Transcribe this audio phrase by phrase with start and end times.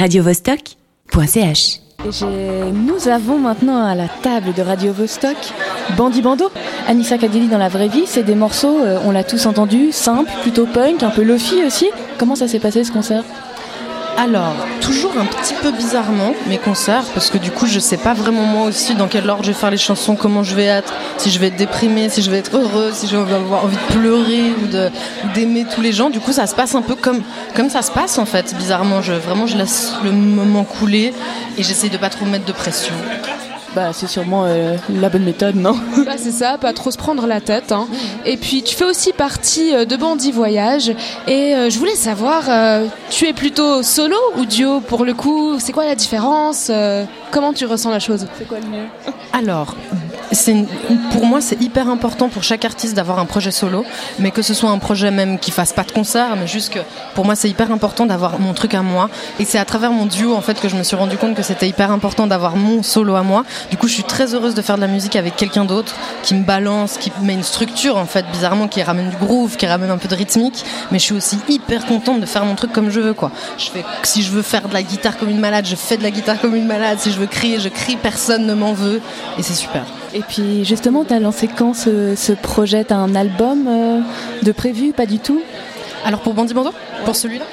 [0.00, 1.80] radiovostok.ch.
[2.72, 5.36] Nous avons maintenant à la table de Radio Vostok
[5.94, 6.50] Bandi Bando.
[6.88, 10.30] Anissa Kadili dans la vraie vie, c'est des morceaux, euh, on l'a tous entendu, simples,
[10.40, 11.90] plutôt punk, un peu lofi aussi.
[12.18, 13.24] Comment ça s'est passé ce concert?
[14.16, 18.14] Alors, toujours un petit peu bizarrement mes concerts, parce que du coup, je sais pas
[18.14, 20.92] vraiment moi aussi dans quel ordre je vais faire les chansons, comment je vais être,
[21.16, 23.76] si je vais être déprimée, si je vais être heureuse, si je vais avoir envie
[23.76, 26.10] de pleurer ou d'aimer tous les gens.
[26.10, 27.22] Du coup, ça se passe un peu comme,
[27.70, 29.02] ça se passe en fait, bizarrement.
[29.02, 31.14] Je, vraiment, je laisse le moment couler
[31.56, 32.94] et j'essaie de pas trop mettre de pression.
[33.74, 35.72] Bah, c'est sûrement euh, la bonne méthode, non
[36.04, 37.70] bah, C'est ça, pas trop se prendre la tête.
[37.70, 37.86] Hein.
[38.24, 40.92] Et puis, tu fais aussi partie euh, de Bandit Voyage.
[41.28, 42.44] Et euh, je voulais savoir,
[43.10, 45.58] tu es plutôt solo ou duo pour le coup?
[45.58, 46.70] C'est quoi la différence
[47.30, 48.26] Comment tu ressens la chose?
[48.36, 48.86] C'est quoi le mieux?
[49.32, 49.76] Alors,
[51.10, 53.84] pour moi, c'est hyper important pour chaque artiste d'avoir un projet solo,
[54.18, 56.78] mais que ce soit un projet même qui fasse pas de concert, mais juste que
[57.14, 59.10] pour moi, c'est hyper important d'avoir mon truc à moi.
[59.40, 61.42] Et c'est à travers mon duo en fait que je me suis rendu compte que
[61.42, 63.44] c'était hyper important d'avoir mon solo à moi.
[63.70, 66.34] Du coup, je suis très heureuse de faire de la musique avec quelqu'un d'autre qui
[66.34, 69.90] me balance, qui met une structure en fait, bizarrement, qui ramène du groove, qui ramène
[69.90, 70.64] un peu de rythmique.
[70.92, 73.32] Mais je suis aussi hyper contente de faire mon truc comme je veux, quoi.
[73.58, 76.02] Je fais, si je veux faire de la guitare comme une malade, je fais de
[76.02, 76.98] la guitare comme une malade.
[77.00, 79.00] Si je veux crier, je crie, personne ne m'en veut,
[79.38, 79.84] et c'est super.
[80.12, 82.84] Et puis justement, tu as lancé quand ce, projet?
[82.84, 84.00] Tu as un album euh,
[84.42, 84.92] de prévu?
[84.92, 85.40] Pas du tout?
[86.04, 86.70] Alors pour Bandit Bando?
[87.04, 87.44] Pour celui-là?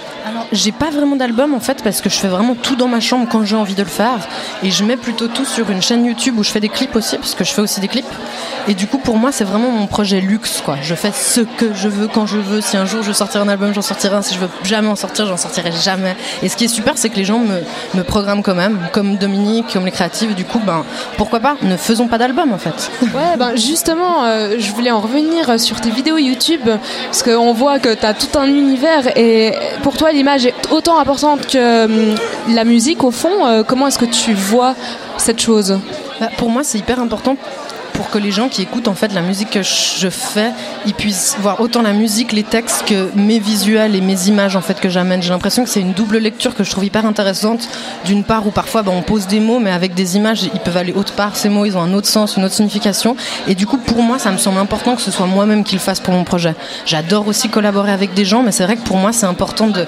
[0.51, 3.27] J'ai pas vraiment d'album en fait parce que je fais vraiment tout dans ma chambre
[3.29, 4.19] quand j'ai envie de le faire
[4.63, 7.17] et je mets plutôt tout sur une chaîne YouTube où je fais des clips aussi
[7.17, 8.05] parce que je fais aussi des clips
[8.67, 10.77] et du coup pour moi c'est vraiment mon projet luxe quoi.
[10.81, 12.61] Je fais ce que je veux quand je veux.
[12.61, 14.21] Si un jour je sortir un album, j'en sortirai un.
[14.21, 16.15] Si je veux jamais en sortir, j'en sortirai jamais.
[16.43, 17.61] Et ce qui est super c'est que les gens me,
[17.95, 20.35] me programment quand même, comme Dominique, comme les créatives.
[20.35, 20.83] Du coup ben
[21.17, 22.91] pourquoi pas ne faisons pas d'album en fait.
[23.17, 27.79] Ouais ben justement euh, je voulais en revenir sur tes vidéos YouTube parce qu'on voit
[27.79, 32.15] que tu as tout un univers et pour toi l'image est autant importante que hum,
[32.53, 33.45] la musique au fond.
[33.45, 34.75] Euh, comment est-ce que tu vois
[35.17, 35.79] cette chose?
[36.19, 37.35] Bah, Pour moi, c'est hyper important
[37.97, 40.51] pour que les gens qui écoutent en fait la musique que je fais,
[40.85, 44.61] ils puissent voir autant la musique, les textes que mes visuels et mes images en
[44.61, 45.23] fait que j'amène.
[45.23, 47.67] J'ai l'impression que c'est une double lecture que je trouve hyper intéressante.
[48.05, 50.77] D'une part où parfois bah, on pose des mots, mais avec des images, ils peuvent
[50.77, 51.35] aller autre part.
[51.35, 53.15] Ces mots, ils ont un autre sens, une autre signification.
[53.47, 55.81] Et du coup, pour moi, ça me semble important que ce soit moi-même qui le
[55.81, 56.53] fasse pour mon projet.
[56.85, 59.87] J'adore aussi collaborer avec des gens, mais c'est vrai que pour moi, c'est important de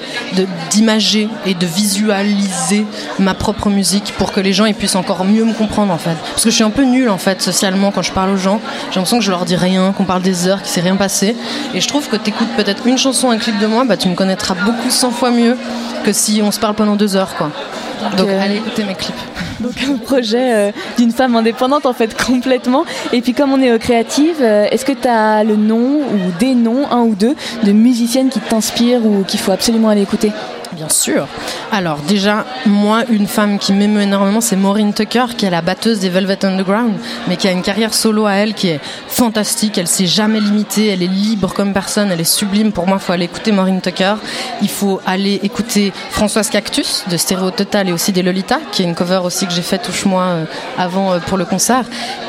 [0.71, 2.87] d'imager et de visualiser
[3.19, 6.15] ma propre musique pour que les gens ils puissent encore mieux me comprendre en fait.
[6.31, 8.61] Parce que je suis un peu nulle en fait socialement quand je parle aux gens.
[8.91, 11.35] J'ai l'impression que je leur dis rien, qu'on parle des heures, qu'il s'est rien passé.
[11.73, 14.07] Et je trouve que tu écoutes peut-être une chanson, un clip de moi, bah, tu
[14.07, 15.57] me connaîtras beaucoup 100 fois mieux
[16.05, 17.35] que si on se parle pendant deux heures.
[17.35, 17.51] Quoi.
[18.15, 19.15] Donc allez écouter mes clips.
[19.59, 22.85] Donc un projet euh, d'une femme indépendante en fait complètement.
[23.11, 26.55] Et puis comme on est créative, euh, est-ce que tu as le nom ou des
[26.55, 30.31] noms, un ou deux, de musiciennes qui t'inspirent ou qu'il faut absolument aller écouter?
[30.73, 31.27] Bien sûr.
[31.71, 35.99] Alors déjà, moi, une femme qui m'émeut énormément, c'est Maureen Tucker, qui est la batteuse
[35.99, 36.93] des Velvet Underground,
[37.27, 38.79] mais qui a une carrière solo à elle qui est
[39.19, 39.77] fantastique.
[39.77, 42.71] Elle s'est jamais limitée, elle est libre comme personne, elle est sublime.
[42.71, 44.15] Pour moi, il faut aller écouter Maureen Tucker.
[44.61, 48.85] Il faut aller écouter Françoise Cactus de Stéréo Total et aussi des Lolita, qui est
[48.85, 50.45] une cover aussi que j'ai fait touche-moi euh,
[50.77, 51.83] avant euh, pour le concert.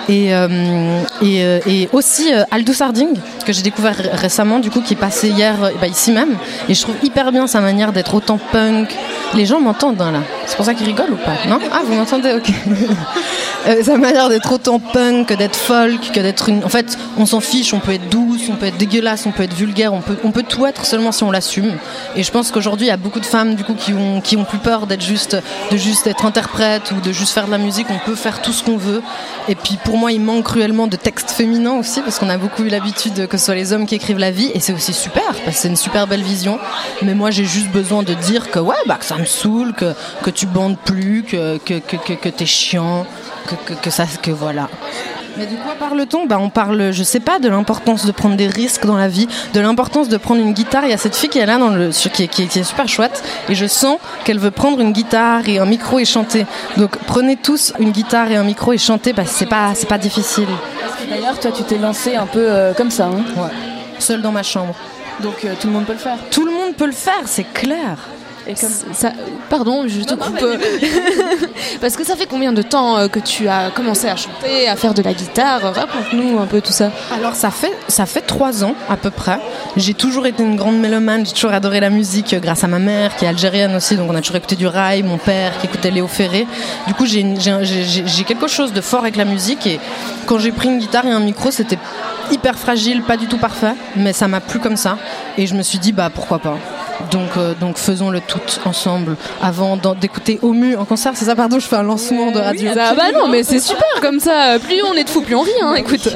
[0.09, 3.15] Et, euh, et, aussi Aldous Harding,
[3.47, 6.37] que j'ai découvert récemment, du coup, qui est passé hier bah, ici même.
[6.69, 8.97] Et je trouve hyper bien sa manière d'être autant punk.
[9.35, 10.23] Les gens m'entendent hein, là.
[10.47, 11.37] C'est pour ça qu'ils rigolent ou pas?
[11.49, 11.61] Non?
[11.71, 12.33] Ah, vous m'entendez?
[12.33, 12.51] Ok.
[13.67, 16.65] euh, sa manière d'être autant punk que d'être folk, que d'être une.
[16.65, 17.75] En fait, on s'en fiche.
[17.75, 20.31] On peut être douce, on peut être dégueulasse, on peut être vulgaire, on peut, on
[20.31, 21.73] peut tout être seulement si on l'assume.
[22.17, 24.37] Et je pense qu'aujourd'hui, il y a beaucoup de femmes du coup qui ont, qui
[24.37, 25.37] ont plus peur d'être juste,
[25.71, 27.87] de juste être interprète ou de juste faire de la musique.
[27.91, 29.03] On peut faire tout ce qu'on veut.
[29.49, 32.63] Et puis pour moi, il manque cruellement de textes féminins aussi parce qu'on a beaucoup
[32.65, 35.25] eu l'habitude que ce soit les hommes qui écrivent la vie et c'est aussi super
[35.45, 36.59] parce que c'est une super belle vision.
[37.03, 39.93] Mais moi, j'ai juste besoin de dire que ouais, bah que ça me saoule, que,
[40.23, 43.07] que tu bandes plus, que, que, que, que t'es chiant,
[43.47, 44.69] que, que, que ça, que voilà.
[45.37, 46.27] Mais de quoi parle-t-on?
[46.27, 49.29] Bah, On parle, je sais pas, de l'importance de prendre des risques dans la vie,
[49.55, 50.85] de l'importance de prendre une guitare.
[50.85, 52.89] Il y a cette fille qui est là, dans le, qui, est, qui, est, super
[52.89, 56.47] chouette, et je sens qu'elle veut prendre une guitare et un micro et chanter.
[56.77, 59.89] Donc prenez tous une guitare et un micro et chantez, parce que c'est pas, c'est
[59.89, 60.49] pas difficile.
[61.09, 63.07] D'ailleurs, toi, tu t'es lancé un peu euh, comme ça.
[63.07, 63.51] Hein ouais.
[63.99, 64.75] Seul dans ma chambre.
[65.23, 66.19] Donc euh, tout le monde peut le faire.
[66.31, 67.97] Tout le monde peut le faire, c'est clair.
[68.51, 69.13] Et comme ça,
[69.49, 70.39] pardon, je te coupe.
[71.81, 74.75] Parce que ça fait combien de temps euh, que tu as commencé à chanter, à
[74.75, 75.61] faire de la guitare?
[75.63, 76.91] Raconte-nous un peu tout ça.
[77.15, 79.39] Alors ça fait ça fait trois ans à peu près.
[79.77, 81.25] J'ai toujours été une grande mélomane.
[81.25, 84.11] J'ai toujours adoré la musique euh, grâce à ma mère qui est algérienne aussi, donc
[84.11, 85.05] on a toujours écouté du rail.
[85.05, 86.47] Mon père qui écoutait Léo Ferré.
[86.89, 89.79] Du coup j'ai j'ai quelque chose de fort avec la musique et
[90.27, 91.79] quand j'ai pris une guitare et un micro, c'était
[92.33, 94.99] hyper fragile, pas du tout parfait, mais ça m'a plu comme ça
[95.39, 96.57] et je me suis dit bah pourquoi pas.
[97.11, 101.13] Donc, euh, donc faisons le tout ensemble avant d'écouter Omu en concert.
[101.15, 102.71] C'est ça, pardon, je fais un lancement de radio.
[102.79, 104.59] ah bah non, mais c'est super comme ça.
[104.63, 105.51] Plus on est de fous, plus on rit.
[105.63, 106.01] Hein, écoute.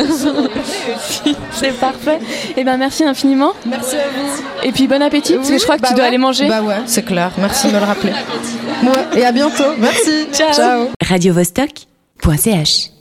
[1.52, 2.18] c'est parfait.
[2.50, 3.52] Et eh ben merci infiniment.
[3.66, 4.42] Merci à vous.
[4.62, 6.48] Et puis bon appétit, parce que je crois que tu bah dois aller manger.
[6.48, 7.32] Bah ouais, c'est clair.
[7.38, 8.12] Merci de me le rappeler.
[8.82, 9.64] Ouais, et à bientôt.
[9.78, 10.28] Merci.
[10.32, 10.52] Ciao.
[10.52, 10.88] Ciao.
[11.06, 11.34] Radio